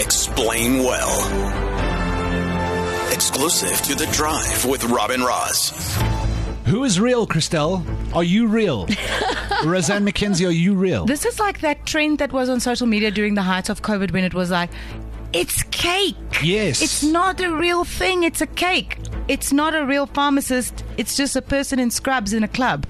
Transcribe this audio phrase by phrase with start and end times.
[0.00, 1.12] Explain well.
[3.12, 5.70] Exclusive to the drive with Rob and Roz.
[6.66, 7.84] Who is real, Christelle?
[8.16, 8.86] Are you real?
[9.64, 11.06] Roseanne McKenzie, are you real?
[11.06, 14.10] This is like that trend that was on social media during the height of COVID
[14.10, 14.70] when it was like,
[15.32, 16.16] it's cake.
[16.42, 16.82] Yes.
[16.82, 18.98] It's not a real thing, it's a cake.
[19.28, 22.86] It's not a real pharmacist, it's just a person in scrubs in a club.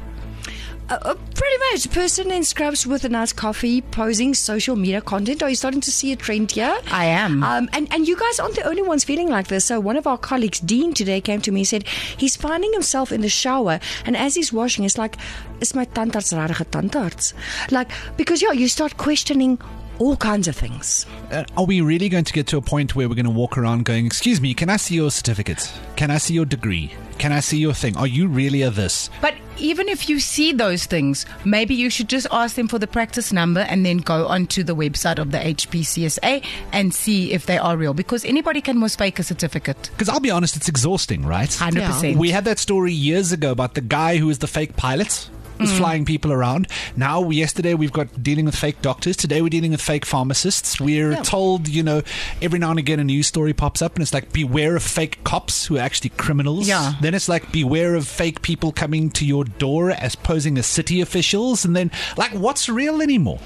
[0.88, 1.90] Uh, uh, pretty much.
[1.90, 5.42] Person in scrubs with a nice coffee posing social media content.
[5.42, 6.77] Are you starting to see a trend here?
[6.90, 7.42] I am.
[7.42, 9.64] Um, and, and you guys aren't the only ones feeling like this.
[9.64, 13.12] So, one of our colleagues, Dean, today came to me and said he's finding himself
[13.12, 13.80] in the shower.
[14.04, 15.16] And as he's washing, it's like,
[15.60, 17.32] is my tandarts rarige tandarts?
[17.70, 19.59] Like, because, yeah, you start questioning
[20.02, 21.06] all kinds of things.
[21.30, 23.56] Uh, are we really going to get to a point where we're going to walk
[23.56, 25.73] around going, Excuse me, can I see your certificate?
[25.95, 26.93] Can I see your degree?
[27.19, 27.97] Can I see your thing?
[27.97, 29.09] Are you really a this?
[29.20, 32.88] But even if you see those things, maybe you should just ask them for the
[32.88, 37.59] practice number and then go onto the website of the HPCSA and see if they
[37.59, 37.95] are real.
[37.95, 39.91] Because anybody can mistake a certificate.
[39.93, 41.48] Because I'll be honest, it's exhausting, right?
[41.48, 42.16] 100%.
[42.16, 45.29] We had that story years ago about the guy who was the fake pilot.
[45.63, 45.77] Was Mm.
[45.79, 46.66] flying people around.
[46.96, 49.16] Now, yesterday we've got dealing with fake doctors.
[49.16, 50.80] Today we're dealing with fake pharmacists.
[50.80, 51.23] We're Yeah.
[51.23, 52.02] told, you know,
[52.41, 55.23] every now and again a news story pops up and it's like, beware of fake
[55.23, 56.66] cops who are actually criminals.
[56.66, 56.95] Yeah.
[57.01, 61.01] Then it's like, beware of fake people coming to your door as posing as city
[61.01, 61.65] officials.
[61.65, 63.38] And then, like, what's real anymore?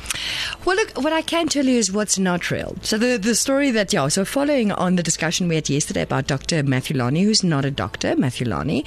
[0.65, 2.77] Well, look, what I can tell you is what's not real.
[2.83, 6.27] So the the story that yeah, so following on the discussion we had yesterday about
[6.27, 6.63] Dr.
[6.63, 8.85] Matthew Lani, who's not a doctor, Matthew Lani,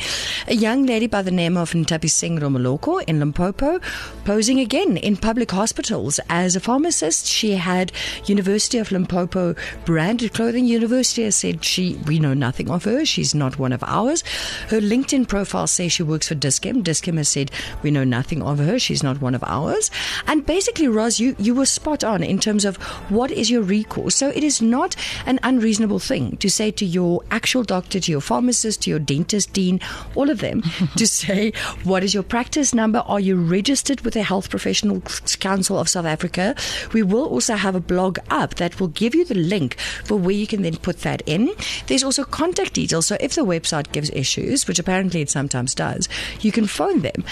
[0.48, 3.80] a young lady by the name of Ntabiseng Ramaloko in Limpopo,
[4.26, 7.26] posing again in public hospitals as a pharmacist.
[7.28, 7.92] She had
[8.26, 10.66] University of Limpopo branded clothing.
[10.66, 13.06] University has said she we know nothing of her.
[13.06, 14.24] She's not one of ours.
[14.70, 16.82] Her LinkedIn profile says she works for Dis-Chem.
[16.82, 17.52] Dis-Chem has said
[17.84, 18.80] we know nothing of her.
[18.80, 19.92] She's not one of ours.
[20.28, 22.78] And basically, Roz, you, you were spot on in terms of
[23.10, 24.16] what is your recourse.
[24.16, 28.22] So it is not an unreasonable thing to say to your actual doctor, to your
[28.22, 29.80] pharmacist, to your dentist, dean,
[30.16, 30.62] all of them,
[30.98, 31.52] to say,
[31.84, 32.99] what is your practice number?
[33.08, 36.56] Are you registered with the Health Professionals Council of South Africa?
[36.94, 40.36] We will also have a blog up that will give you the link for where
[40.36, 41.52] you can then put that in.
[41.88, 43.08] There's also contact details.
[43.08, 46.10] So if the website gives issues, which apparently it sometimes does,
[46.42, 47.24] you can phone them.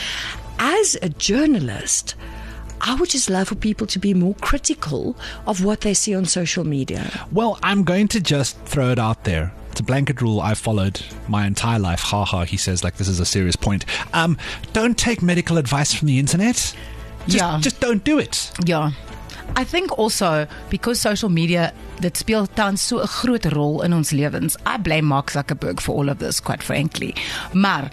[0.59, 2.15] As a journalist,
[2.81, 6.25] I would just love for people to be more critical of what they see on
[6.25, 7.27] social media.
[7.31, 9.53] Well, I'm going to just throw it out there.
[9.77, 11.99] It's a blanket rule I've followed my entire life.
[11.99, 13.85] Ha ha, he says, like this is a serious point.
[14.11, 14.35] Um,
[14.73, 16.55] don't take medical advice from the internet.
[16.55, 16.73] Just,
[17.27, 17.59] Yeah.
[17.61, 18.51] just don't do it.
[18.65, 18.89] Yeah.
[19.55, 24.09] I think also because social media dit speel tans so 'n groot rol in ons
[24.11, 24.57] lewens.
[24.65, 27.13] I blame Mark Zuckerberg for all of this quite frankly.
[27.53, 27.91] Maar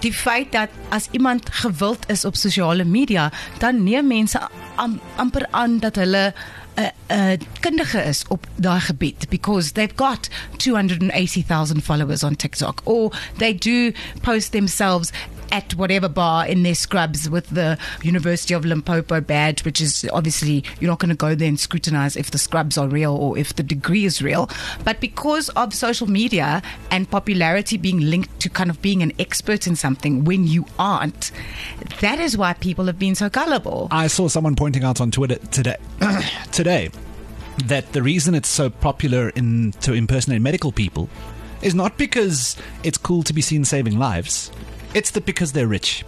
[0.00, 4.40] die feit dat as iemand gewild is op sosiale media, dan neem mense
[4.74, 6.34] am, amper aan dat hulle
[7.60, 10.28] kundige is op daai gebied because they've got
[10.58, 15.12] 280,000 followers on TikTok or they do post themselves
[15.52, 20.64] at whatever bar in their scrubs with the University of Limpopo badge, which is obviously
[20.80, 23.54] you're not going to go there and scrutinize if the scrubs are real or if
[23.54, 24.48] the degree is real.
[24.82, 29.66] But because of social media and popularity being linked to kind of being an expert
[29.66, 31.30] in something when you aren't,
[32.00, 33.88] that is why people have been so gullible.
[33.90, 35.76] I saw someone pointing out on Twitter today,
[36.52, 36.90] today
[37.66, 41.08] that the reason it's so popular in to impersonate medical people
[41.60, 44.50] is not because it's cool to be seen saving lives.
[44.94, 46.04] It's that because they're rich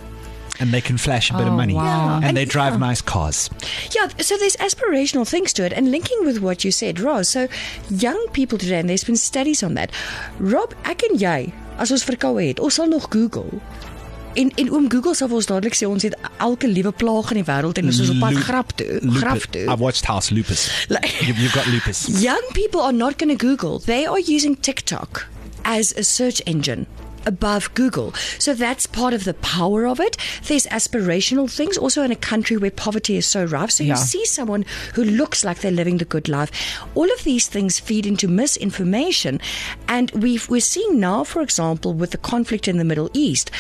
[0.61, 2.17] and they can flash a bit of Oh, money wow.
[2.17, 2.79] and, And- they drive yeah.
[2.79, 3.51] nice cars.
[3.95, 5.73] Yeah, so there's aspirational things to it.
[5.73, 7.49] And linking with what you said, Roz, so
[7.91, 9.91] young people today, and there's been studies on that.
[10.39, 13.61] Rob, ek en jy, as ons verkoue het, ons sal nog Google.
[14.35, 17.47] En en oom Google sal ons dadelik sê ons het elke liewe plaag in die
[17.47, 19.63] wêreld en ons is op pad grap toe, graf toe.
[19.69, 20.67] I've watched House Lupus.
[20.89, 22.07] Like- you, you've got lupus.
[22.23, 23.79] Young people are not going to Google.
[23.79, 25.27] They are using TikTok
[25.63, 26.87] as a search engine
[27.27, 28.13] above Google.
[28.39, 30.17] So that's part of the power of it.
[30.47, 33.71] There's aspirational things also in a country where poverty is so rough.
[33.71, 33.95] So Yeah.
[33.95, 34.65] you see someone
[34.95, 36.51] who looks like they're living the good life.
[36.95, 39.41] All of these things feed into misinformation.
[39.89, 43.51] And we've, we're seeing now, for example, with the conflict in the Middle East,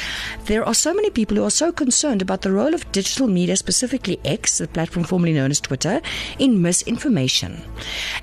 [0.47, 3.56] there are so many people who are so concerned about the role of digital media,
[3.56, 6.00] specifically X, the platform formerly known as Twitter,
[6.39, 7.59] in misinformation.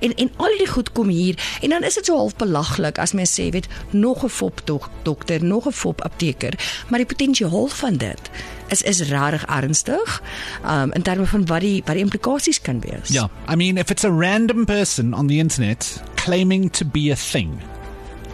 [0.00, 3.12] En en al die goed kom hier en dan is dit so half belaglik as
[3.12, 6.58] mens sê weet nog 'n fop dok, dokter, nog 'n fop apteker,
[6.88, 8.20] maar die potensiaal van dit
[8.68, 10.22] is is regtig ernstig
[10.66, 13.08] um, in terme van wat die wat die implikasies kan wees.
[13.08, 13.28] Yeah.
[13.48, 17.60] I mean, if it's a random person on the internet claiming to be a thing,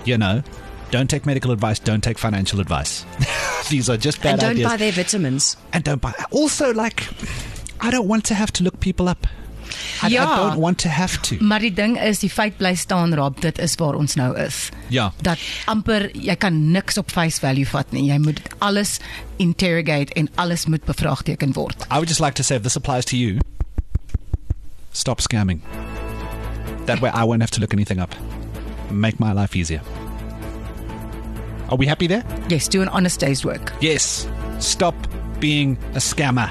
[0.05, 0.43] you know,
[0.91, 3.05] don't take medical advice, don't take financial advice.
[3.69, 4.71] These are just bad and don't ideas.
[4.71, 5.57] buy their vitamins.
[5.73, 6.13] and don't buy.
[6.31, 7.03] Also, like,
[7.81, 9.27] I don't want to have to look people up.
[10.03, 10.23] I, Ja.
[10.23, 11.37] I don't want to have to.
[11.41, 14.69] Maar die ding is die feit bly staan Rob, dit is waar ons nou is.
[14.89, 15.13] Ja.
[15.23, 18.05] Dat amper jy kan niks op face value vat nie.
[18.13, 18.99] Jy moet alles
[19.37, 21.87] interrogate en alles moet bevraagteken word.
[21.91, 23.39] I would just like to say if this applies to you,
[24.93, 25.61] stop scamming.
[26.87, 28.15] That way I won't have to look anything up.
[28.91, 29.81] Make my life easier.
[31.69, 32.25] Are we happy there?
[32.49, 33.73] Yes, do an honest day's work.
[33.81, 34.27] Yes.
[34.59, 34.95] Stop
[35.41, 36.49] being a scammer.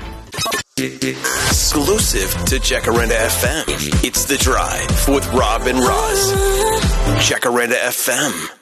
[0.80, 3.64] Exclusive to Jacaranda FM.
[4.04, 6.32] It's The Drive with Rob and Roz.
[7.18, 8.57] Jacaranda FM.